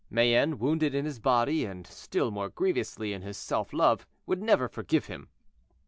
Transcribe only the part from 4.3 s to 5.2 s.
never forgive